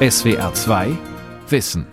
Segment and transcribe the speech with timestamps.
[0.00, 0.96] SWR 2
[1.48, 1.84] Wissen.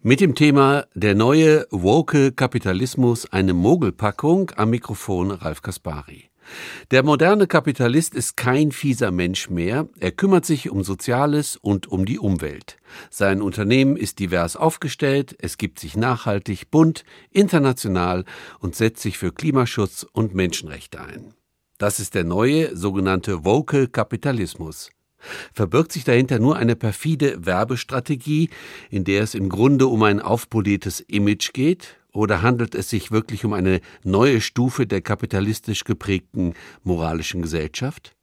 [0.00, 6.30] Mit dem Thema Der neue woke Kapitalismus eine Mogelpackung am Mikrofon Ralf Kaspari.
[6.90, 12.06] Der moderne Kapitalist ist kein fieser Mensch mehr, er kümmert sich um Soziales und um
[12.06, 12.78] die Umwelt.
[13.10, 18.24] Sein Unternehmen ist divers aufgestellt, es gibt sich nachhaltig, bunt, international
[18.58, 21.34] und setzt sich für Klimaschutz und Menschenrechte ein.
[21.76, 24.88] Das ist der neue sogenannte woke Kapitalismus.
[25.52, 28.50] Verbirgt sich dahinter nur eine perfide Werbestrategie,
[28.90, 31.96] in der es im Grunde um ein aufpoliertes Image geht?
[32.12, 38.16] Oder handelt es sich wirklich um eine neue Stufe der kapitalistisch geprägten moralischen Gesellschaft?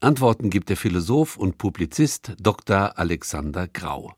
[0.00, 2.98] Antworten gibt der Philosoph und Publizist Dr.
[2.98, 4.14] Alexander Grau.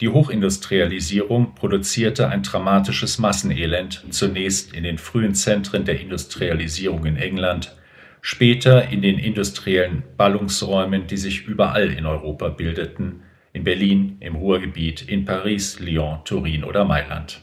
[0.00, 7.74] Die Hochindustrialisierung produzierte ein dramatisches Massenelend, zunächst in den frühen Zentren der Industrialisierung in England,
[8.20, 13.22] später in den industriellen Ballungsräumen, die sich überall in Europa bildeten,
[13.52, 17.40] in Berlin, im Ruhrgebiet, in Paris, Lyon, Turin oder Mailand.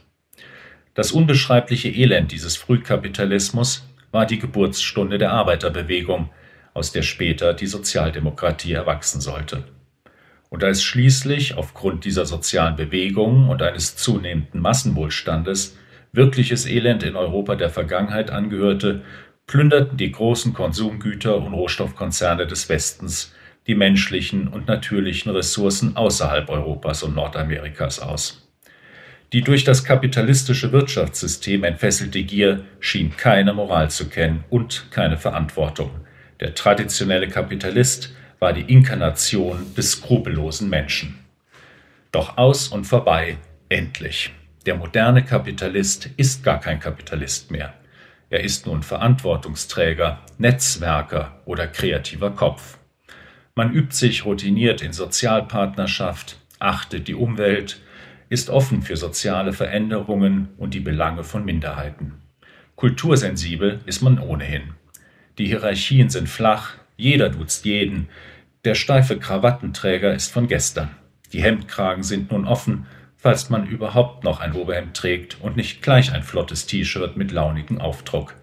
[0.94, 6.30] Das unbeschreibliche Elend dieses Frühkapitalismus war die Geburtsstunde der Arbeiterbewegung,
[6.74, 9.64] aus der später die Sozialdemokratie erwachsen sollte.
[10.50, 15.78] Und als schließlich aufgrund dieser sozialen Bewegung und eines zunehmenden Massenwohlstandes
[16.14, 19.02] wirkliches Elend in Europa der Vergangenheit angehörte,
[19.48, 23.34] plünderten die großen Konsumgüter und Rohstoffkonzerne des Westens
[23.68, 28.48] die menschlichen und natürlichen Ressourcen außerhalb Europas und Nordamerikas aus.
[29.34, 35.90] Die durch das kapitalistische Wirtschaftssystem entfesselte Gier schien keine Moral zu kennen und keine Verantwortung.
[36.40, 41.20] Der traditionelle Kapitalist war die Inkarnation des skrupellosen Menschen.
[42.12, 43.38] Doch aus und vorbei,
[43.70, 44.32] endlich.
[44.66, 47.74] Der moderne Kapitalist ist gar kein Kapitalist mehr.
[48.30, 52.78] Er ist nun Verantwortungsträger, Netzwerker oder kreativer Kopf.
[53.54, 57.82] Man übt sich routiniert in Sozialpartnerschaft, achtet die Umwelt,
[58.30, 62.16] ist offen für soziale Veränderungen und die Belange von Minderheiten.
[62.76, 64.74] Kultursensibel ist man ohnehin.
[65.38, 68.10] Die Hierarchien sind flach, jeder duzt jeden,
[68.66, 70.90] der steife Krawattenträger ist von gestern.
[71.32, 72.88] Die Hemdkragen sind nun offen,
[73.26, 77.82] falls man überhaupt noch ein Oberhemd trägt und nicht gleich ein flottes T-Shirt mit launigem
[77.82, 78.36] Aufdruck.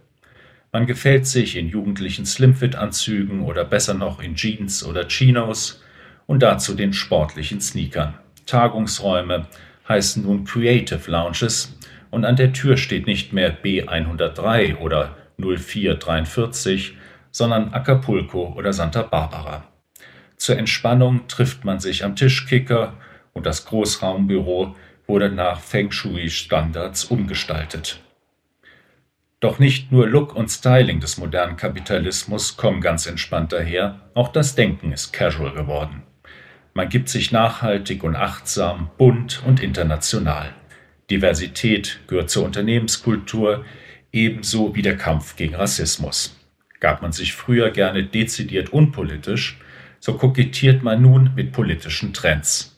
[0.72, 5.81] Man gefällt sich in jugendlichen Slimfit-Anzügen oder besser noch in Jeans oder Chinos
[6.26, 8.15] und dazu den sportlichen Sneakern.
[8.47, 9.47] Tagungsräume
[9.88, 11.78] heißen nun Creative Lounges
[12.10, 16.97] und an der Tür steht nicht mehr B103 oder 0443,
[17.31, 19.62] sondern Acapulco oder Santa Barbara.
[20.38, 22.94] Zur Entspannung trifft man sich am Tischkicker
[23.32, 24.75] und das Großraumbüro
[25.06, 28.00] wurde nach Feng Shui-Standards umgestaltet.
[29.41, 34.54] Doch nicht nur Look und Styling des modernen Kapitalismus kommen ganz entspannt daher, auch das
[34.54, 36.04] Denken ist casual geworden.
[36.75, 40.54] Man gibt sich nachhaltig und achtsam, bunt und international.
[41.10, 43.65] Diversität gehört zur Unternehmenskultur,
[44.12, 46.38] ebenso wie der Kampf gegen Rassismus.
[46.81, 49.60] Gab man sich früher gerne dezidiert unpolitisch,
[49.98, 52.72] so kokettiert man nun mit politischen Trends.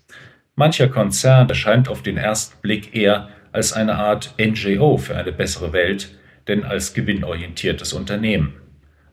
[0.56, 5.72] Mancher Konzern erscheint auf den ersten Blick eher als eine Art NGO für eine bessere
[5.72, 6.16] Welt,
[6.46, 8.54] denn als gewinnorientiertes Unternehmen.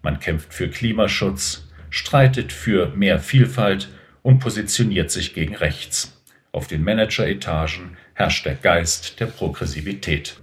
[0.03, 3.89] Man kämpft für Klimaschutz, streitet für mehr Vielfalt
[4.21, 6.21] und positioniert sich gegen rechts.
[6.51, 10.39] Auf den Manageretagen herrscht der Geist der Progressivität.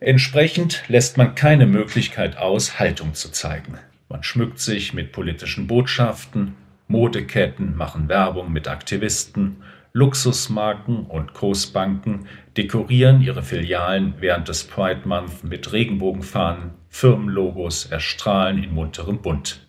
[0.00, 3.78] Entsprechend lässt man keine Möglichkeit aus, Haltung zu zeigen.
[4.08, 6.54] Man schmückt sich mit politischen Botschaften,
[6.88, 9.62] Modeketten machen Werbung mit Aktivisten,
[9.92, 12.26] Luxusmarken und Großbanken
[12.56, 19.66] dekorieren ihre Filialen während des Pride Month mit Regenbogenfahnen, Firmenlogos erstrahlen in munterem Bunt.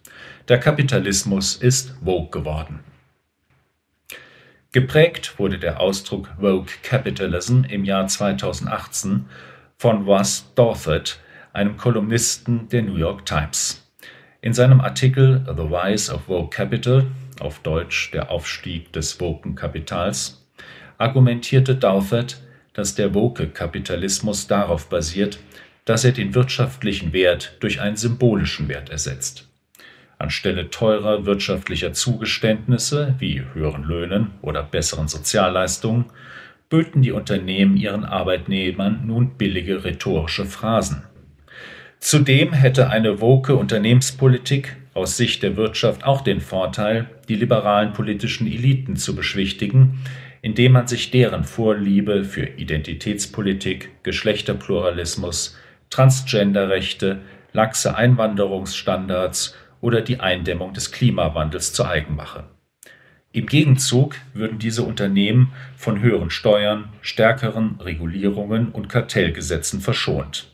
[0.48, 2.80] Der Kapitalismus ist Vogue geworden.
[4.72, 9.26] Geprägt wurde der Ausdruck Vogue Capitalism im Jahr 2018
[9.78, 11.20] von Russ Dorford,
[11.52, 13.89] einem Kolumnisten der New York Times.
[14.42, 17.08] In seinem Artikel The Rise of Woke Capital,
[17.42, 20.48] auf Deutsch Der Aufstieg des woken Kapitals,
[20.98, 22.42] argumentierte Daufert,
[22.72, 25.40] dass der woke Kapitalismus darauf basiert,
[25.84, 29.46] dass er den wirtschaftlichen Wert durch einen symbolischen Wert ersetzt.
[30.20, 36.06] Anstelle teurer wirtschaftlicher Zugeständnisse wie höheren Löhnen oder besseren Sozialleistungen
[36.70, 41.04] böten die Unternehmen ihren Arbeitnehmern nun billige rhetorische Phrasen.
[42.00, 48.48] Zudem hätte eine woke Unternehmenspolitik aus Sicht der Wirtschaft auch den Vorteil, die liberalen politischen
[48.48, 50.00] Eliten zu beschwichtigen,
[50.42, 55.58] indem man sich deren Vorliebe für Identitätspolitik, Geschlechterpluralismus,
[55.90, 57.20] Transgenderrechte,
[57.52, 62.46] laxe Einwanderungsstandards oder die Eindämmung des Klimawandels zu eigen mache.
[63.32, 70.48] Im Gegenzug würden diese Unternehmen von höheren Steuern, stärkeren Regulierungen und Kartellgesetzen verschont.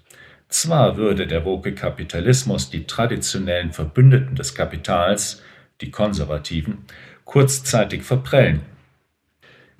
[0.49, 5.41] Zwar würde der woke Kapitalismus die traditionellen Verbündeten des Kapitals,
[5.81, 6.85] die Konservativen,
[7.25, 8.61] kurzzeitig verprellen.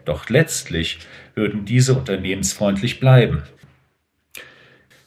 [0.03, 0.99] Doch letztlich
[1.33, 3.43] würden diese unternehmensfreundlich bleiben.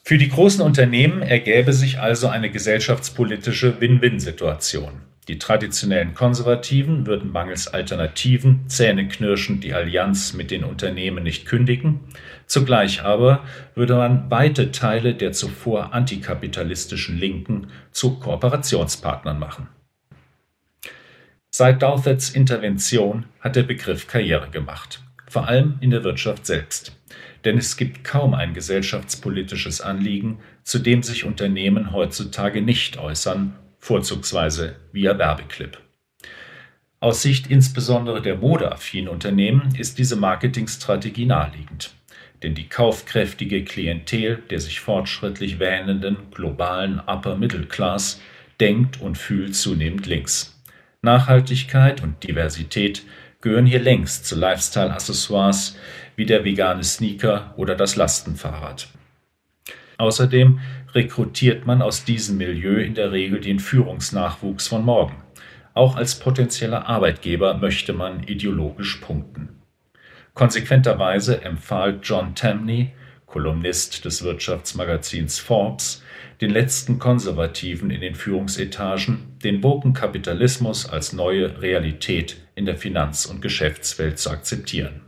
[0.04, 5.02] Für die großen Unternehmen ergäbe sich also eine gesellschaftspolitische Win-Win-Situation.
[5.28, 12.00] Die traditionellen Konservativen würden mangels Alternativen zähneknirschend die Allianz mit den Unternehmen nicht kündigen,
[12.46, 13.44] zugleich aber
[13.74, 19.68] würde man weite Teile der zuvor antikapitalistischen Linken zu Kooperationspartnern machen.
[21.50, 26.96] Seit Douthets Intervention hat der Begriff Karriere gemacht, vor allem in der Wirtschaft selbst.
[27.44, 34.76] Denn es gibt kaum ein gesellschaftspolitisches Anliegen, zu dem sich Unternehmen heutzutage nicht äußern vorzugsweise
[34.92, 35.78] via Werbeclip.
[37.00, 41.94] Aus Sicht insbesondere der modeaffinen Unternehmen ist diese Marketingstrategie naheliegend.
[42.42, 48.20] Denn die kaufkräftige Klientel der sich fortschrittlich wähnenden globalen Upper Middle Class
[48.60, 50.60] denkt und fühlt zunehmend links.
[51.02, 53.04] Nachhaltigkeit und Diversität
[53.40, 55.76] gehören hier längst zu Lifestyle-Accessoires
[56.16, 58.88] wie der vegane Sneaker oder das Lastenfahrrad.
[59.98, 60.60] Außerdem
[60.94, 65.16] rekrutiert man aus diesem Milieu in der Regel den Führungsnachwuchs von morgen.
[65.74, 69.50] Auch als potenzieller Arbeitgeber möchte man ideologisch punkten.
[70.34, 72.92] Konsequenterweise empfahl John Tamney,
[73.26, 76.02] Kolumnist des Wirtschaftsmagazins Forbes,
[76.40, 83.26] den letzten Konservativen in den Führungsetagen, den woken Kapitalismus als neue Realität in der Finanz-
[83.26, 85.02] und Geschäftswelt zu akzeptieren.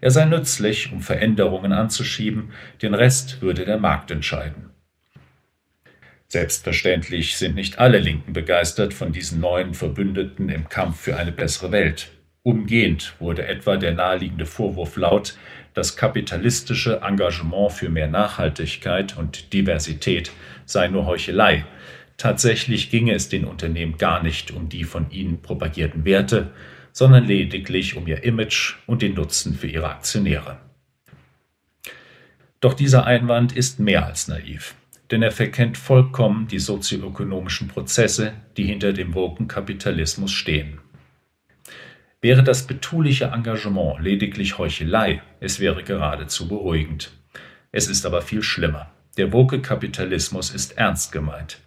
[0.00, 4.69] Er sei nützlich, um Veränderungen anzuschieben, den Rest würde der Markt entscheiden.
[6.32, 11.72] Selbstverständlich sind nicht alle Linken begeistert von diesen neuen Verbündeten im Kampf für eine bessere
[11.72, 12.12] Welt.
[12.44, 15.36] Umgehend wurde etwa der naheliegende Vorwurf laut,
[15.74, 20.30] das kapitalistische Engagement für mehr Nachhaltigkeit und Diversität
[20.66, 21.64] sei nur Heuchelei.
[22.16, 26.52] Tatsächlich ginge es den Unternehmen gar nicht um die von ihnen propagierten Werte,
[26.92, 30.58] sondern lediglich um ihr Image und den Nutzen für ihre Aktionäre.
[32.60, 34.76] Doch dieser Einwand ist mehr als naiv,
[35.10, 40.78] denn er verkennt vollkommen die sozioökonomischen Prozesse, die hinter dem woken Kapitalismus stehen.
[42.20, 47.12] Wäre das betuliche Engagement lediglich Heuchelei, es wäre geradezu beruhigend.
[47.72, 48.90] Es ist aber viel schlimmer.
[49.16, 51.58] Der woke Kapitalismus ist ernst gemeint,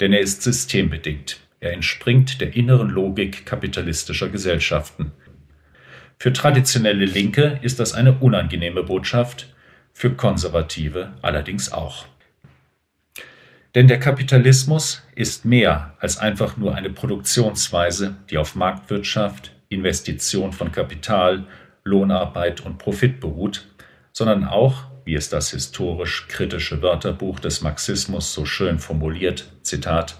[0.00, 1.40] denn er ist systembedingt.
[1.60, 5.12] Er entspringt der inneren Logik kapitalistischer Gesellschaften.
[6.18, 9.54] Für traditionelle Linke ist das eine unangenehme Botschaft,
[9.92, 12.06] für Konservative allerdings auch.
[13.76, 20.72] Denn der Kapitalismus ist mehr als einfach nur eine Produktionsweise, die auf Marktwirtschaft, Investition von
[20.72, 21.44] Kapital,
[21.84, 23.66] Lohnarbeit und Profit beruht,
[24.12, 30.18] sondern auch, wie es das historisch kritische Wörterbuch des Marxismus so schön formuliert, Zitat,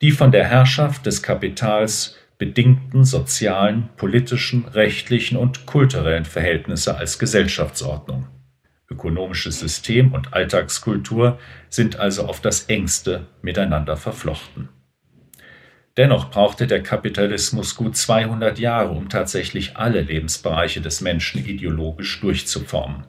[0.00, 8.28] die von der Herrschaft des Kapitals bedingten sozialen, politischen, rechtlichen und kulturellen Verhältnisse als Gesellschaftsordnung.
[8.96, 11.38] Ökonomisches System und Alltagskultur
[11.68, 14.70] sind also auf das engste miteinander verflochten.
[15.98, 23.04] Dennoch brauchte der Kapitalismus gut 200 Jahre, um tatsächlich alle Lebensbereiche des Menschen ideologisch durchzuformen.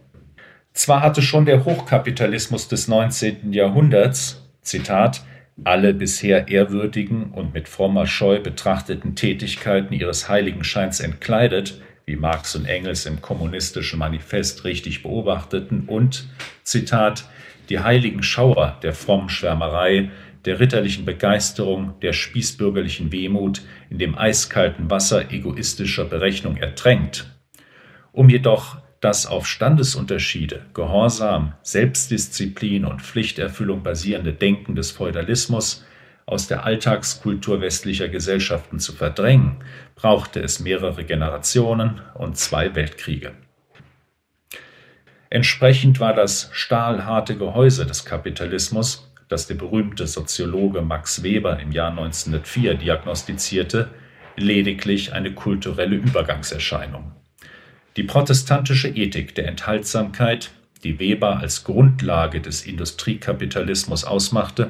[0.73, 3.51] Zwar hatte schon der Hochkapitalismus des 19.
[3.53, 5.23] Jahrhunderts, Zitat,
[5.63, 12.65] alle bisher ehrwürdigen und mit frommer Scheu betrachteten Tätigkeiten ihres Heiligenscheins entkleidet, wie Marx und
[12.65, 16.25] Engels im kommunistischen Manifest richtig beobachteten, und,
[16.63, 17.25] Zitat,
[17.69, 20.09] die heiligen Schauer der frommen Schwärmerei,
[20.45, 27.29] der ritterlichen Begeisterung, der spießbürgerlichen Wehmut in dem eiskalten Wasser egoistischer Berechnung ertränkt,
[28.13, 35.85] um jedoch das auf Standesunterschiede, Gehorsam, Selbstdisziplin und Pflichterfüllung basierende Denken des Feudalismus
[36.27, 39.55] aus der Alltagskultur westlicher Gesellschaften zu verdrängen,
[39.95, 43.31] brauchte es mehrere Generationen und zwei Weltkriege.
[45.29, 51.91] Entsprechend war das stahlharte Gehäuse des Kapitalismus, das der berühmte Soziologe Max Weber im Jahr
[51.91, 53.89] 1904 diagnostizierte,
[54.35, 57.13] lediglich eine kulturelle Übergangserscheinung.
[57.95, 60.51] Die protestantische Ethik der Enthaltsamkeit,
[60.83, 64.69] die Weber als Grundlage des Industriekapitalismus ausmachte,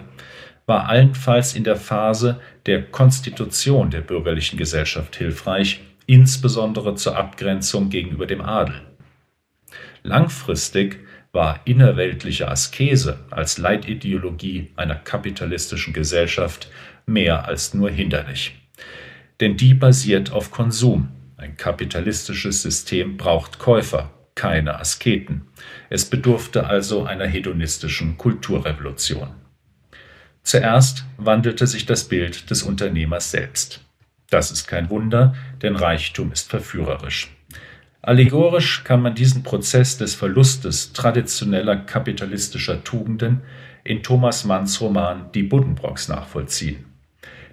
[0.68, 8.28] war allenfalls in der Phase der Konstitution der bürgerlichen Gesellschaft hilfreich, insbesondere zur Abgrenzung gegenüber
[8.28, 8.82] dem Adel.
[10.04, 11.00] Langfristig
[11.32, 16.70] war innerweltliche Askese als Leitideologie einer kapitalistischen Gesellschaft
[17.06, 18.56] mehr als nur hinderlich.
[19.40, 21.10] Denn die basiert auf Konsum,
[21.40, 25.48] Ein kapitalistisches System braucht Käufer, keine Asketen.
[25.92, 29.47] Es bedurfte also einer hedonistischen Kulturrevolution.
[30.48, 33.84] Zuerst wandelte sich das Bild des Unternehmers selbst.
[34.30, 37.36] Das ist kein Wunder, denn Reichtum ist verführerisch.
[38.02, 43.42] Allegorisch kann man diesen Prozess des Verlustes traditioneller kapitalistischer Tugenden
[43.84, 46.86] in Thomas Manns Roman Die Buddenbrocks nachvollziehen.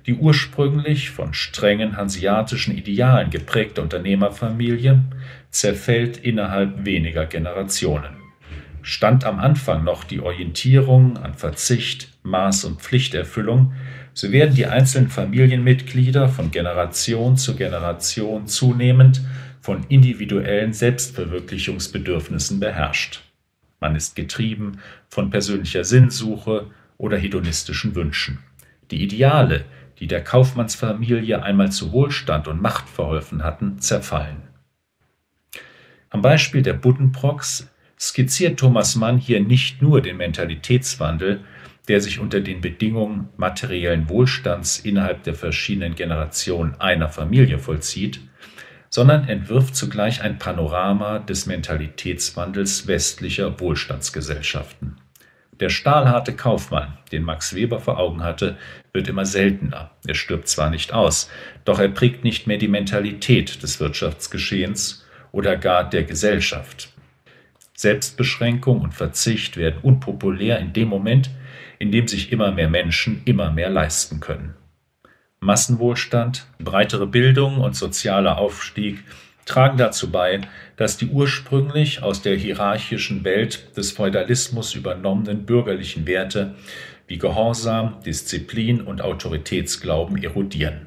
[0.07, 5.03] Die ursprünglich von strengen hanseatischen Idealen geprägte Unternehmerfamilie
[5.51, 8.24] zerfällt innerhalb weniger Generationen.
[8.87, 13.73] Stand am Anfang noch die Orientierung an Verzicht, Maß und Pflichterfüllung,
[14.13, 19.23] so werden die einzelnen Familienmitglieder von Generation zu Generation zunehmend
[19.63, 23.23] von individuellen Selbstverwirklichungsbedürfnissen beherrscht.
[23.81, 26.67] Man ist getrieben von persönlicher Sinnsuche
[26.99, 28.41] oder hedonistischen Wünschen.
[28.91, 29.65] Die Ideale,
[29.99, 34.43] die der Kaufmannsfamilie einmal zu Wohlstand und Macht verholfen hatten, zerfallen.
[36.11, 41.45] Am Beispiel der Buddenbrocks skizziert Thomas Mann hier nicht nur den Mentalitätswandel,
[41.89, 48.21] der sich unter den Bedingungen materiellen Wohlstands innerhalb der verschiedenen Generationen einer Familie vollzieht,
[48.89, 54.97] sondern entwirft zugleich ein Panorama des Mentalitätswandels westlicher Wohlstandsgesellschaften.
[55.61, 58.57] Der stahlharte Kaufmann, den Max Weber vor Augen hatte,
[58.93, 59.91] wird immer seltener.
[60.07, 61.31] Er stirbt zwar nicht aus,
[61.65, 66.94] doch er prägt nicht mehr die Mentalität des Wirtschaftsgeschehens oder gar der Gesellschaft.
[67.77, 71.31] Selbstbeschränkung und Verzicht werden unpopulär in dem Moment,
[71.79, 74.55] in dem sich immer mehr Menschen immer mehr leisten können.
[75.41, 79.05] Massenwohlstand, breitere Bildung und sozialer Aufstieg
[79.45, 80.41] tragen dazu bei,
[80.77, 86.55] dass die ursprünglich aus der hierarchischen Welt des Feudalismus übernommenen bürgerlichen Werte
[87.07, 90.87] wie Gehorsam, Disziplin und Autoritätsglauben erodieren.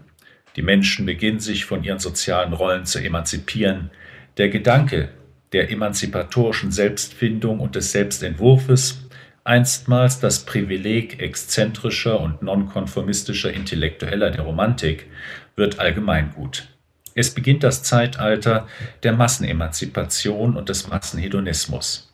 [0.55, 3.91] Die Menschen beginnen sich von ihren sozialen Rollen zu emanzipieren.
[4.37, 5.09] Der Gedanke
[5.53, 9.07] der emanzipatorischen Selbstfindung und des Selbstentwurfs,
[9.43, 15.07] einstmals das Privileg exzentrischer und nonkonformistischer Intellektueller der Romantik,
[15.55, 16.67] wird allgemeingut.
[17.15, 18.67] Es beginnt das Zeitalter
[19.03, 22.11] der Massenemanzipation und des Massenhedonismus.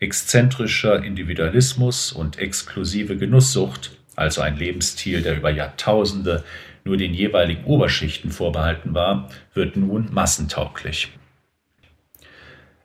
[0.00, 6.44] Exzentrischer Individualismus und exklusive Genusssucht, also ein Lebensstil, der über Jahrtausende
[6.84, 11.12] nur den jeweiligen Oberschichten vorbehalten war, wird nun massentauglich.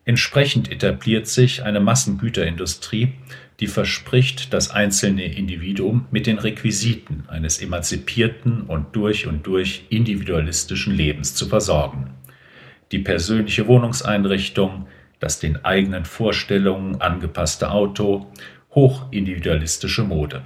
[0.06, 3.14] Entsprechend etabliert sich eine Massengüterindustrie,
[3.60, 10.94] die verspricht, das einzelne Individuum mit den Requisiten eines emanzipierten und durch und durch individualistischen
[10.94, 12.10] Lebens zu versorgen.
[12.92, 14.88] Die persönliche Wohnungseinrichtung,
[15.20, 18.28] das den eigenen Vorstellungen angepasste Auto,
[18.76, 20.42] hochindividualistische Mode.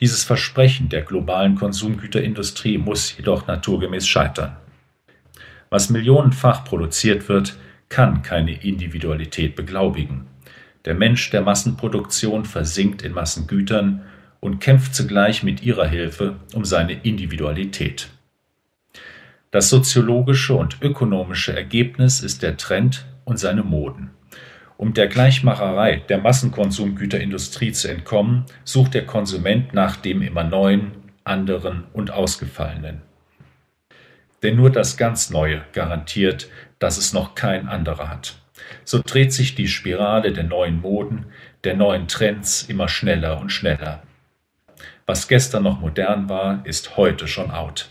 [0.00, 4.56] Dieses Versprechen der globalen Konsumgüterindustrie muss jedoch naturgemäß scheitern.
[5.68, 7.54] Was millionenfach produziert wird,
[7.90, 10.26] kann keine Individualität beglaubigen.
[10.86, 14.02] Der Mensch der Massenproduktion versinkt in Massengütern
[14.40, 18.08] und kämpft zugleich mit ihrer Hilfe um seine Individualität.
[19.50, 24.10] Das soziologische und ökonomische Ergebnis ist der Trend und seine Moden.
[24.76, 30.92] Um der Gleichmacherei der Massenkonsumgüterindustrie zu entkommen, sucht der Konsument nach dem immer neuen,
[31.24, 33.02] anderen und ausgefallenen.
[34.42, 36.48] Denn nur das ganz Neue garantiert,
[36.80, 38.34] dass es noch kein anderer hat.
[38.84, 41.26] So dreht sich die Spirale der neuen Moden,
[41.62, 44.02] der neuen Trends immer schneller und schneller.
[45.06, 47.90] Was gestern noch modern war, ist heute schon out.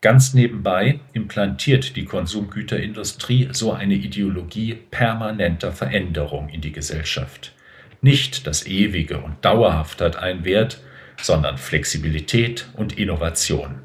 [0.00, 7.54] Ganz nebenbei implantiert die Konsumgüterindustrie so eine Ideologie permanenter Veränderung in die Gesellschaft.
[8.02, 10.82] Nicht das Ewige und Dauerhafte hat einen Wert,
[11.22, 13.76] sondern Flexibilität und Innovation.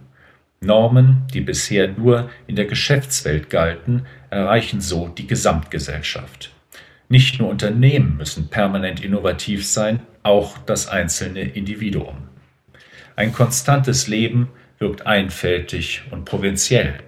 [0.62, 6.52] Normen, die bisher nur in der Geschäftswelt galten, erreichen so die Gesamtgesellschaft.
[7.08, 12.30] Nicht nur Unternehmen müssen permanent innovativ sein, auch das einzelne Individuum.
[13.16, 14.50] Ein konstantes Leben
[14.80, 17.00] wirkt einfältig und provinziell.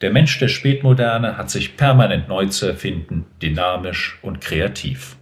[0.00, 5.16] Der Mensch der Spätmoderne hat sich permanent neu zu erfinden, dynamisch und kreativ.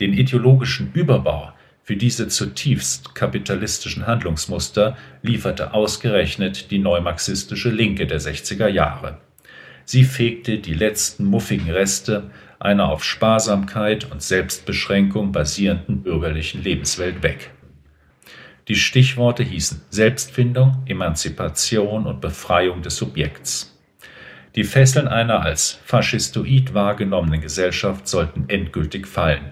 [0.00, 1.52] Den ideologischen Überbau
[1.84, 9.18] für diese zutiefst kapitalistischen Handlungsmuster lieferte ausgerechnet die neumarxistische Linke der 60er Jahre.
[9.84, 17.50] Sie fegte die letzten muffigen Reste einer auf Sparsamkeit und Selbstbeschränkung basierenden bürgerlichen Lebenswelt weg.
[18.68, 23.78] Die Stichworte hießen Selbstfindung, Emanzipation und Befreiung des Subjekts.
[24.54, 29.50] Die Fesseln einer als faschistoid wahrgenommenen Gesellschaft sollten endgültig fallen.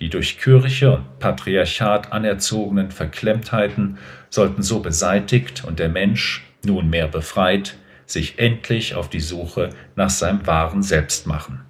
[0.00, 3.98] Die durch Kirche und Patriarchat anerzogenen Verklemmtheiten
[4.28, 10.46] sollten so beseitigt und der Mensch, nunmehr befreit, sich endlich auf die Suche nach seinem
[10.46, 11.60] wahren Selbst machen.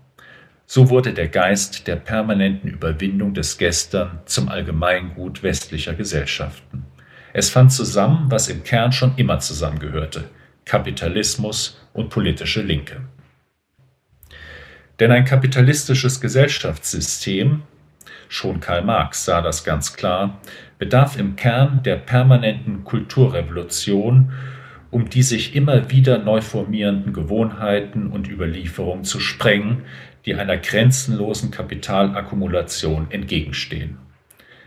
[0.66, 6.87] So wurde der Geist der permanenten Überwindung des Gestern zum Allgemeingut westlicher Gesellschaften.
[7.33, 10.25] Es fand zusammen, was im Kern schon immer zusammengehörte
[10.64, 13.02] Kapitalismus und politische Linke.
[14.99, 17.62] Denn ein kapitalistisches Gesellschaftssystem,
[18.34, 20.40] schon Karl Marx sah das ganz klar,
[20.78, 24.32] bedarf im Kern der permanenten Kulturrevolution,
[24.90, 29.84] um die sich immer wieder neu formierenden Gewohnheiten und Überlieferungen zu sprengen,
[30.26, 33.98] die einer grenzenlosen Kapitalakkumulation entgegenstehen.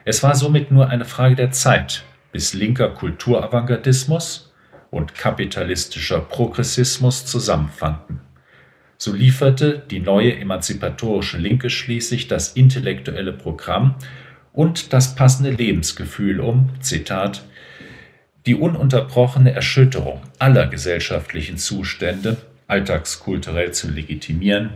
[0.06, 4.54] Es war somit nur eine Frage der Zeit, bis linker Kulturavantgardismus
[4.92, 8.27] und kapitalistischer Progressismus zusammenfanden.
[8.98, 13.96] So lieferte die neue emanzipatorische Linke schließlich das intellektuelle Programm
[14.54, 17.44] und das passende Lebensgefühl um, Zitat,
[18.48, 22.38] die ununterbrochene Erschütterung aller gesellschaftlichen Zustände
[22.68, 24.72] alltagskulturell zu legitimieren,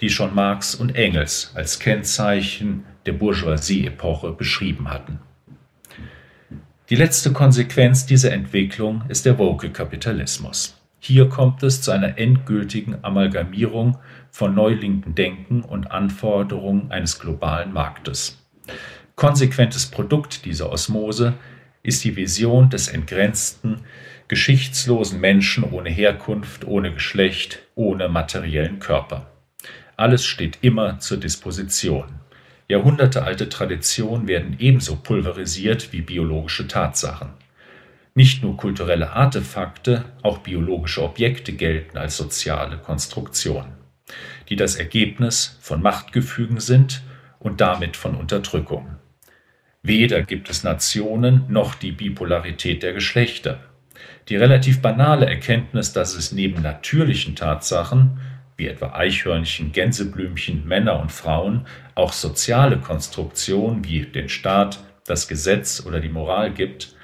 [0.00, 5.18] die schon Marx und Engels als Kennzeichen der Bourgeoisie-Epoche beschrieben hatten.
[6.88, 10.80] Die letzte Konsequenz dieser Entwicklung ist der Woke-Kapitalismus.
[11.06, 13.96] Hier kommt es zu einer endgültigen Amalgamierung
[14.32, 18.44] von neulinken Denken und Anforderungen eines globalen Marktes.
[19.14, 21.34] Konsequentes Produkt dieser Osmose
[21.84, 23.82] ist die Vision des entgrenzten,
[24.26, 29.30] geschichtslosen Menschen ohne Herkunft, ohne Geschlecht, ohne materiellen Körper.
[29.96, 32.06] Alles steht immer zur Disposition.
[32.66, 37.45] Jahrhundertealte Traditionen werden ebenso pulverisiert wie biologische Tatsachen.
[38.16, 43.74] Nicht nur kulturelle Artefakte, auch biologische Objekte gelten als soziale Konstruktionen,
[44.48, 47.02] die das Ergebnis von Machtgefügen sind
[47.38, 48.96] und damit von Unterdrückung.
[49.82, 53.60] Weder gibt es Nationen noch die Bipolarität der Geschlechter.
[54.30, 58.18] Die relativ banale Erkenntnis, dass es neben natürlichen Tatsachen
[58.56, 65.84] wie etwa Eichhörnchen, Gänseblümchen, Männer und Frauen, auch soziale Konstruktionen wie den Staat, das Gesetz
[65.84, 66.95] oder die Moral gibt,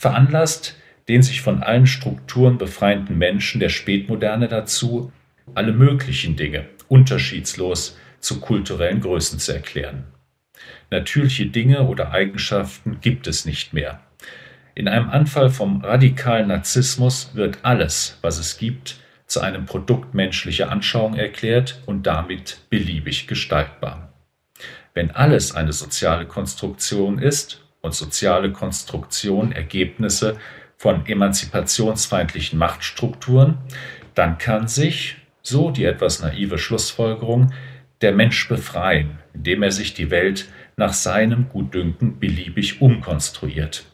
[0.00, 0.76] veranlasst
[1.08, 5.12] den sich von allen Strukturen befreienden Menschen der Spätmoderne dazu,
[5.54, 10.04] alle möglichen Dinge unterschiedslos zu kulturellen Größen zu erklären.
[10.88, 14.00] Natürliche Dinge oder Eigenschaften gibt es nicht mehr.
[14.74, 20.70] In einem Anfall vom radikalen Narzissmus wird alles, was es gibt, zu einem Produkt menschlicher
[20.70, 24.14] Anschauung erklärt und damit beliebig gestaltbar.
[24.94, 30.36] Wenn alles eine soziale Konstruktion ist und soziale Konstruktion Ergebnisse
[30.76, 33.58] von emanzipationsfeindlichen Machtstrukturen,
[34.14, 37.52] dann kann sich, so die etwas naive Schlussfolgerung,
[38.00, 43.84] der Mensch befreien, indem er sich die Welt nach seinem Gutdünken beliebig umkonstruiert.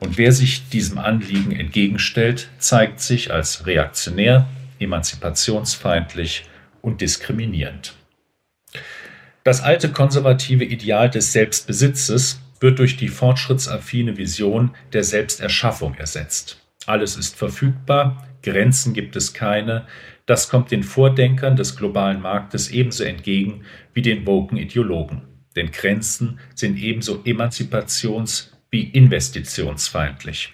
[0.00, 6.48] Und wer sich diesem Anliegen entgegenstellt, zeigt sich als reaktionär, emanzipationsfeindlich
[6.82, 7.94] und diskriminierend.
[9.44, 16.60] Das alte konservative Ideal des Selbstbesitzes wird durch die fortschrittsaffine Vision der Selbsterschaffung ersetzt.
[16.86, 19.86] Alles ist verfügbar, Grenzen gibt es keine,
[20.26, 25.22] das kommt den Vordenkern des globalen Marktes ebenso entgegen wie den woken Ideologen.
[25.56, 30.52] Denn Grenzen sind ebenso emanzipations- wie investitionsfeindlich.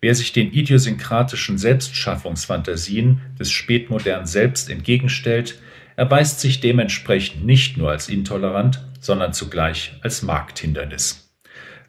[0.00, 5.60] Wer sich den idiosynkratischen Selbstschaffungsfantasien des spätmodernen Selbst entgegenstellt,
[5.96, 11.29] erweist sich dementsprechend nicht nur als intolerant, sondern zugleich als Markthindernis.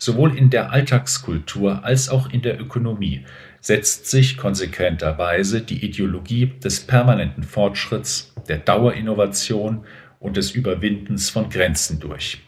[0.04, 3.24] Sowohl in der Alltagskultur als auch in der Ökonomie
[3.60, 9.86] setzt sich konsequenterweise die Ideologie des permanenten Fortschritts, der Dauerinnovation
[10.20, 12.42] und des Überwindens von Grenzen durch.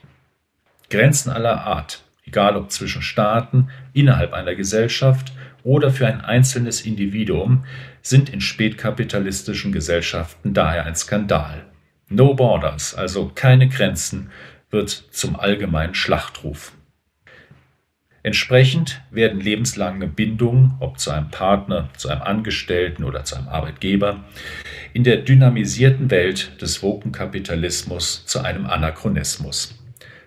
[0.89, 5.32] Grenzen aller Art, egal ob zwischen Staaten, innerhalb einer Gesellschaft
[5.63, 7.66] oder für ein einzelnes Individuum
[8.02, 11.68] sind in spätkapitalistischen Gesellschaften daher ein Skandal.
[12.10, 14.32] No Borders, also keine Grenzen,
[14.72, 16.72] wird zum allgemeinen Schlachtruf.
[18.26, 24.24] Entsprechend werden lebenslange Bindungen, ob zu einem Partner, zu einem Angestellten oder zu einem Arbeitgeber,
[24.94, 29.78] in der dynamisierten Welt des Wokenkapitalismus zu einem Anachronismus.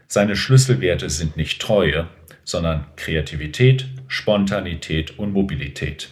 [0.08, 2.06] Seine Schlüsselwerte sind nicht Treue,
[2.44, 6.10] sondern Kreativität, Spontanität und Mobilität.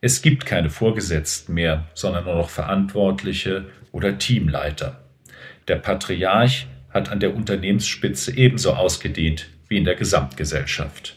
[0.00, 5.04] Es gibt keine Vorgesetzten mehr, sondern nur noch Verantwortliche oder Teamleiter.
[5.68, 11.16] Der Patriarch hat an der Unternehmensspitze ebenso ausgedehnt wie in der Gesamtgesellschaft.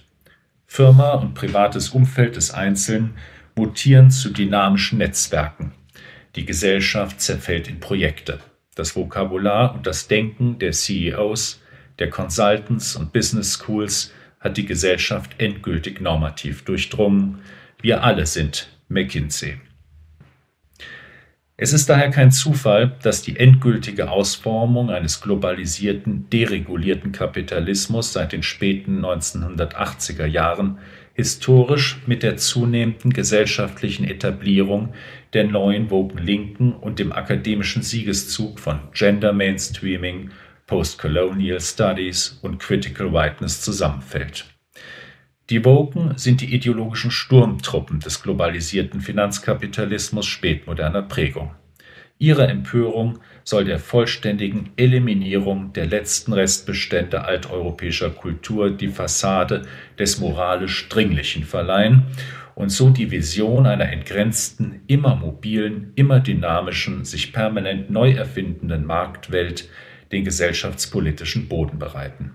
[0.66, 3.16] Firma und privates Umfeld des Einzelnen
[3.54, 5.74] mutieren zu dynamischen Netzwerken.
[6.38, 8.40] Die Gesellschaft zerfällt in Projekte.
[8.74, 11.62] Das Vokabular und das Denken der CEOs,
[12.00, 17.40] der Consultants und Business Schools hat die Gesellschaft endgültig normativ durchdrungen.
[17.82, 19.58] Wir alle sind McKinsey.
[21.58, 28.44] Es ist daher kein Zufall, dass die endgültige Ausformung eines globalisierten, deregulierten Kapitalismus seit den
[28.44, 30.80] späten 1980er Jahren
[31.14, 34.94] historisch mit der zunehmenden gesellschaftlichen Etablierung
[35.32, 40.32] der neuen woken Linken und dem akademischen Siegeszug von Gender Mainstreaming,
[40.68, 44.55] Postcolonial Studies und Critical Whiteness zusammenfällt.
[45.52, 51.52] Die Woken sind die ideologischen Sturmtruppen des globalisierten Finanzkapitalismus spätmoderner Prägung.
[52.18, 59.64] Ihre Empörung soll der vollständigen Eliminierung der letzten Restbestände alteuropäischer Kultur die Fassade
[60.00, 62.06] des moralisch Dringlichen verleihen
[62.56, 69.70] und so die Vision einer entgrenzten, immer mobilen, immer dynamischen, sich permanent neu erfindenden Marktwelt
[70.12, 72.32] den gesellschaftspolitischen Boden bereiten.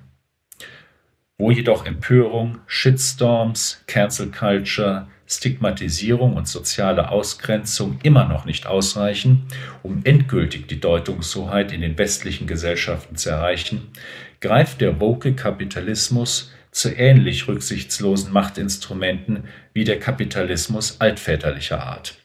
[1.40, 9.46] Wo jedoch Empörung, Shitstorms, Cancel Culture, Stigmatisierung und soziale Ausgrenzung immer noch nicht ausreichen,
[9.83, 13.88] um endgültig die Deutungshoheit in den westlichen Gesellschaften zu erreichen,
[14.42, 22.18] greift der woke Kapitalismus zu ähnlich rücksichtslosen Machtinstrumenten wie der Kapitalismus altväterlicher Art.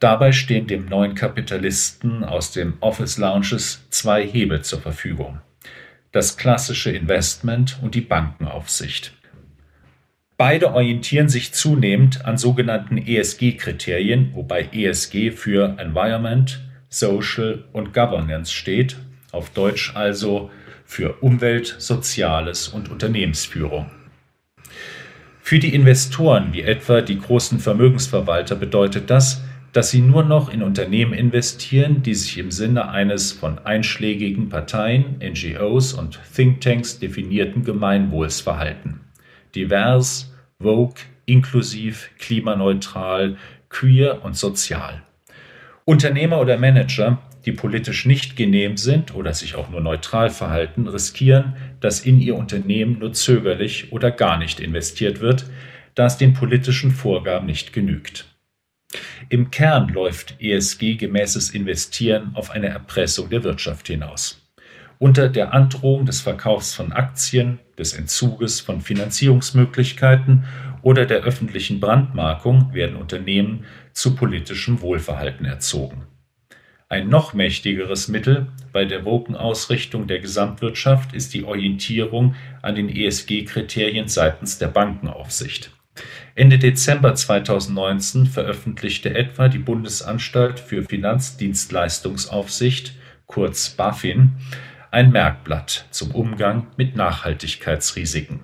[0.00, 5.42] Dabei stehen dem neuen Kapitalisten aus den Office Lounges zwei Hebel zur Verfügung.
[6.12, 9.14] Das klassische Investment und die Bankenaufsicht.
[10.36, 18.96] Beide orientieren sich zunehmend an sogenannten ESG-Kriterien, wobei ESG für Environment, Social und Governance steht,
[19.30, 20.50] auf Deutsch also
[20.84, 23.90] für Umwelt, Soziales und Unternehmensführung.
[25.40, 30.62] Für die Investoren wie etwa die großen Vermögensverwalter bedeutet das, dass sie nur noch in
[30.62, 38.42] Unternehmen investieren, die sich im Sinne eines von einschlägigen Parteien, NGOs und Thinktanks definierten Gemeinwohls
[38.42, 39.00] verhalten.
[39.54, 43.36] Divers, Vogue, inklusiv, klimaneutral,
[43.70, 45.02] queer und sozial.
[45.84, 51.54] Unternehmer oder Manager, die politisch nicht genehm sind oder sich auch nur neutral verhalten, riskieren,
[51.80, 55.46] dass in ihr Unternehmen nur zögerlich oder gar nicht investiert wird,
[55.94, 58.31] da es den politischen Vorgaben nicht genügt.
[59.28, 64.38] Im Kern läuft ESG gemäßes Investieren auf eine Erpressung der Wirtschaft hinaus.
[64.98, 70.44] Unter der Androhung des Verkaufs von Aktien, des Entzuges von Finanzierungsmöglichkeiten
[70.82, 76.06] oder der öffentlichen Brandmarkung werden Unternehmen zu politischem Wohlverhalten erzogen.
[76.88, 84.08] Ein noch mächtigeres Mittel bei der Wokenausrichtung der Gesamtwirtschaft ist die Orientierung an den ESG-Kriterien
[84.08, 85.71] seitens der Bankenaufsicht.
[86.34, 92.94] Ende Dezember 2019 veröffentlichte etwa die Bundesanstalt für Finanzdienstleistungsaufsicht,
[93.26, 94.32] kurz BaFin,
[94.90, 98.40] ein Merkblatt zum Umgang mit Nachhaltigkeitsrisiken.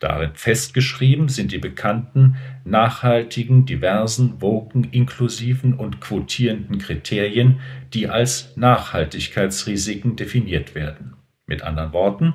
[0.00, 7.60] Darin festgeschrieben sind die bekannten nachhaltigen, diversen, woken, inklusiven und quotierenden Kriterien,
[7.94, 11.14] die als Nachhaltigkeitsrisiken definiert werden.
[11.46, 12.34] Mit anderen Worten,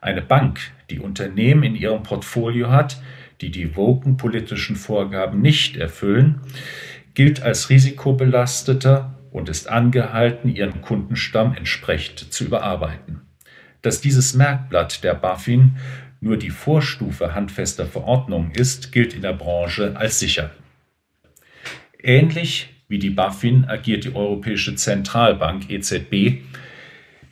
[0.00, 0.58] eine Bank,
[0.90, 3.00] die Unternehmen in ihrem Portfolio hat,
[3.40, 6.40] die die woken politischen Vorgaben nicht erfüllen,
[7.14, 13.22] gilt als risikobelasteter und ist angehalten, ihren Kundenstamm entsprechend zu überarbeiten.
[13.82, 15.76] Dass dieses Merkblatt der BaFin
[16.20, 20.50] nur die Vorstufe handfester Verordnungen ist, gilt in der Branche als sicher.
[22.02, 26.42] Ähnlich wie die BaFin agiert die Europäische Zentralbank EZB,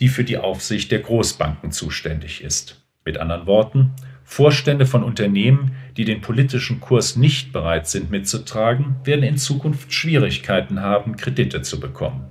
[0.01, 2.83] die für die Aufsicht der Großbanken zuständig ist.
[3.05, 3.93] Mit anderen Worten,
[4.31, 10.83] Vorstände von Unternehmen, die den politischen Kurs nicht bereit sind mitzutragen, werden in Zukunft Schwierigkeiten
[10.83, 12.27] haben, Kredite zu bekommen.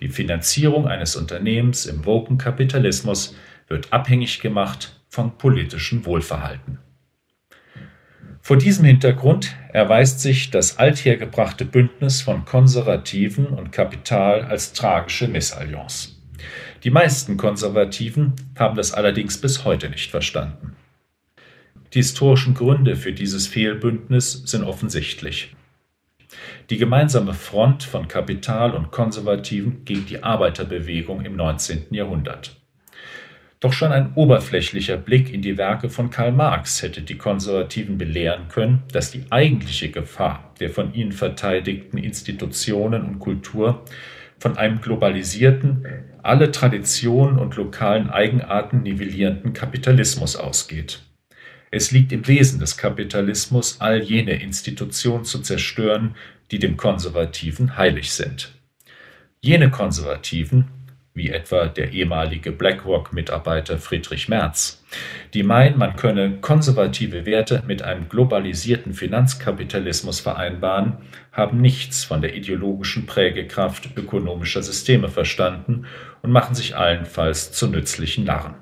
[0.00, 3.36] Die Finanzierung eines Unternehmens im woken Kapitalismus
[3.68, 6.78] wird abhängig gemacht von politischem Wohlverhalten.
[8.40, 16.10] Vor diesem Hintergrund erweist sich das althergebrachte Bündnis von Konservativen und Kapital als tragische Missalliance.
[16.82, 20.76] Die meisten Konservativen haben das allerdings bis heute nicht verstanden.
[21.96, 25.56] Die historischen Gründe für dieses Fehlbündnis sind offensichtlich.
[26.68, 31.86] Die gemeinsame Front von Kapital und Konservativen gegen die Arbeiterbewegung im 19.
[31.92, 32.60] Jahrhundert.
[33.60, 38.48] Doch schon ein oberflächlicher Blick in die Werke von Karl Marx hätte die Konservativen belehren
[38.48, 43.86] können, dass die eigentliche Gefahr der von ihnen verteidigten Institutionen und Kultur
[44.38, 45.86] von einem globalisierten,
[46.22, 51.05] alle Traditionen und lokalen Eigenarten nivellierenden Kapitalismus ausgeht.
[51.76, 56.14] Es liegt im Wesen des Kapitalismus, all jene Institutionen zu zerstören,
[56.50, 58.54] die dem Konservativen heilig sind.
[59.42, 60.68] Jene Konservativen,
[61.12, 64.86] wie etwa der ehemalige BlackRock-Mitarbeiter Friedrich Merz,
[65.34, 70.96] die meinen, man könne konservative Werte mit einem globalisierten Finanzkapitalismus vereinbaren,
[71.30, 75.84] haben nichts von der ideologischen Prägekraft ökonomischer Systeme verstanden
[76.22, 78.54] und machen sich allenfalls zu nützlichen Narren.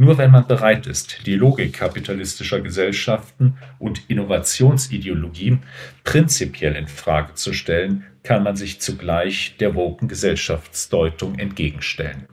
[0.00, 5.64] Nur wenn man bereit ist, die Logik kapitalistischer Gesellschaften und Innovationsideologien
[6.04, 12.28] prinzipiell in Frage zu stellen, kann man sich zugleich der woken Gesellschaftsdeutung entgegenstellen.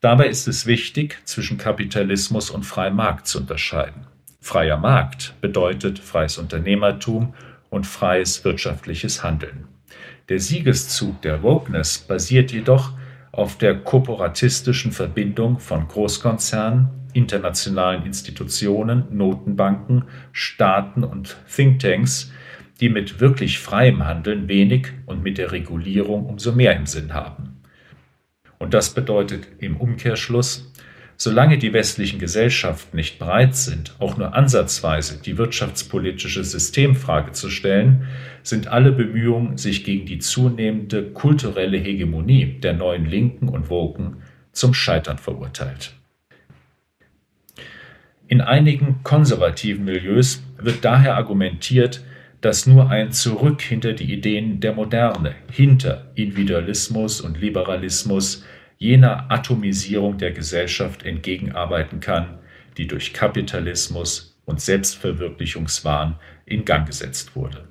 [0.00, 4.06] Dabei ist es wichtig, zwischen Kapitalismus und freiem Markt zu unterscheiden.
[4.40, 7.34] Freier Markt bedeutet freies Unternehmertum
[7.68, 9.68] und freies wirtschaftliches Handeln.
[10.30, 12.94] Der Siegeszug der Wokeness basiert jedoch
[13.36, 22.32] auf der korporatistischen Verbindung von Großkonzernen, internationalen Institutionen, Notenbanken, Staaten und Thinktanks,
[22.80, 27.60] die mit wirklich freiem Handeln wenig und mit der Regulierung umso mehr im Sinn haben.
[28.58, 30.72] Und das bedeutet im Umkehrschluss,
[31.24, 38.06] Solange die westlichen Gesellschaften nicht bereit sind, auch nur ansatzweise die wirtschaftspolitische Systemfrage zu stellen,
[38.42, 44.18] sind alle Bemühungen, sich gegen die zunehmende kulturelle Hegemonie der neuen Linken und Woken
[44.52, 45.94] zum Scheitern verurteilt.
[48.28, 52.04] In einigen konservativen Milieus wird daher argumentiert,
[52.42, 58.44] dass nur ein Zurück hinter die Ideen der Moderne, hinter Individualismus und Liberalismus
[58.78, 62.38] jener Atomisierung der Gesellschaft entgegenarbeiten kann,
[62.76, 67.68] die durch Kapitalismus und Selbstverwirklichungswahn in Gang gesetzt wurde.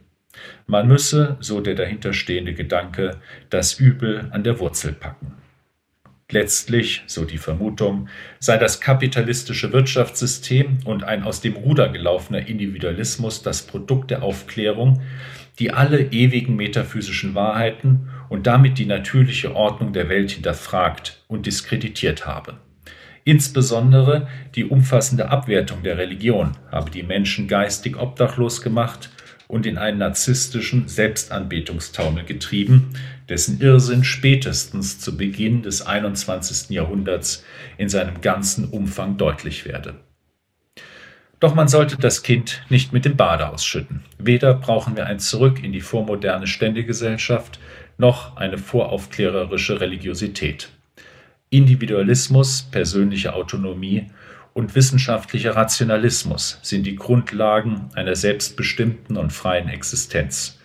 [0.66, 5.34] Man müsse, so der dahinterstehende Gedanke, das Übel an der Wurzel packen.
[6.32, 13.44] Letztlich, so die Vermutung, sei das kapitalistische Wirtschaftssystem und ein aus dem Ruder gelaufener Individualismus
[13.44, 15.02] das Produkt der Aufklärung,
[15.60, 22.26] die alle ewigen metaphysischen Wahrheiten und damit die natürliche Ordnung der Welt hinterfragt und diskreditiert
[22.26, 22.56] habe.
[23.26, 29.10] Insbesondere die umfassende Abwertung der Religion habe die Menschen geistig obdachlos gemacht
[29.48, 32.89] und in einen narzisstischen Selbstanbetungstaumel getrieben,
[33.30, 36.72] dessen Irrsinn spätestens zu Beginn des 21.
[36.72, 37.44] Jahrhunderts
[37.78, 39.96] in seinem ganzen Umfang deutlich werde.
[41.44, 44.06] Doch man sollte das Kind nicht mit dem Bade ausschütten.
[44.18, 47.60] Weder brauchen wir ein Zurück in die vormoderne Ständegesellschaft,
[47.98, 50.70] noch eine voraufklärerische Religiosität.
[51.50, 54.10] Individualismus, persönliche Autonomie
[54.54, 60.62] und wissenschaftlicher Rationalismus sind die Grundlagen einer selbstbestimmten und freien Existenz.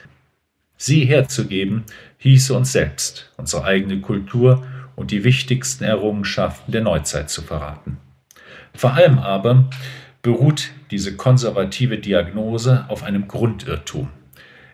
[0.76, 1.86] Sie herzugeben
[2.18, 4.64] hieße uns selbst, unsere eigene Kultur
[4.94, 7.96] und die wichtigsten Errungenschaften der Neuzeit zu verraten.
[8.74, 9.68] Vor allem aber
[10.22, 14.10] beruht diese konservative Diagnose auf einem Grundirrtum.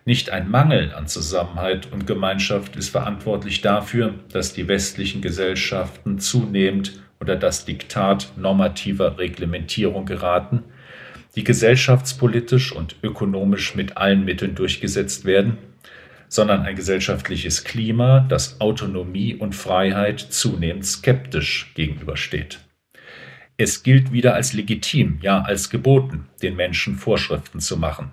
[0.06, 7.00] Nicht ein Mangel an Zusammenhalt und Gemeinschaft ist verantwortlich dafür, dass die westlichen Gesellschaften zunehmend
[7.20, 10.62] unter das Diktat normativer Reglementierung geraten,
[11.36, 15.58] die gesellschaftspolitisch und ökonomisch mit allen Mitteln durchgesetzt werden,
[16.28, 22.60] sondern ein gesellschaftliches Klima, das Autonomie und Freiheit zunehmend skeptisch gegenübersteht.
[23.56, 28.10] Es gilt wieder als legitim, ja als geboten, den Menschen Vorschriften zu machen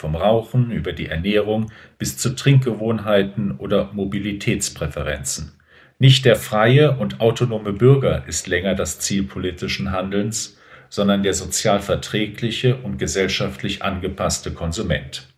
[0.00, 5.52] vom Rauchen über die Ernährung bis zu Trinkgewohnheiten oder Mobilitätspräferenzen.
[5.98, 10.56] Nicht der freie und autonome Bürger ist länger das Ziel politischen Handelns,
[10.88, 15.28] sondern der sozial verträgliche und gesellschaftlich angepasste Konsument.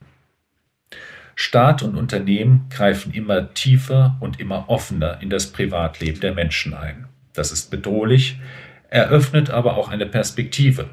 [1.34, 7.06] Staat und Unternehmen greifen immer tiefer und immer offener in das Privatleben der Menschen ein.
[7.32, 8.38] Das ist bedrohlich,
[8.92, 10.90] eröffnet aber auch eine Perspektive.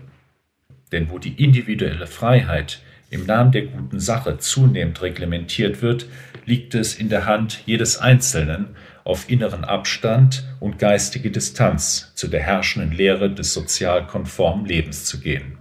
[0.91, 6.07] Denn wo die individuelle Freiheit im Namen der guten Sache zunehmend reglementiert wird,
[6.45, 12.41] liegt es in der Hand jedes Einzelnen, auf inneren Abstand und geistige Distanz zu der
[12.41, 15.57] herrschenden Lehre des sozial konformen Lebens zu gehen.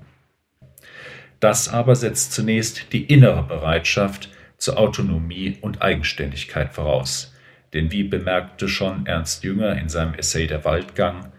[1.40, 7.35] Das aber setzt zunächst die innere Bereitschaft zur Autonomie und Eigenständigkeit voraus.
[7.72, 11.33] Denn wie bemerkte schon Ernst Jünger in seinem Essay Der Waldgang,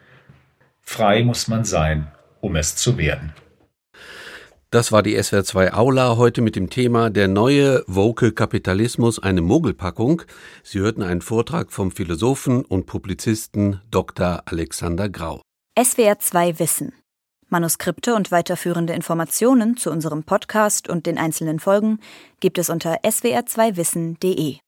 [0.89, 2.07] frei muss man sein,
[2.41, 3.33] um es zu werden.
[4.71, 9.41] Das war die SWR 2 Aula heute mit dem Thema Der neue woke Kapitalismus, eine
[9.41, 10.23] Mogelpackung.
[10.63, 14.43] Sie hörten einen Vortrag vom Philosophen und Publizisten Dr.
[14.45, 15.41] Alexander Grau.
[15.79, 16.93] SWR 2 Wissen.
[17.49, 21.99] Manuskripte und weiterführende Informationen zu unserem Podcast und den einzelnen Folgen
[22.39, 24.57] gibt es unter swr2wissen.de.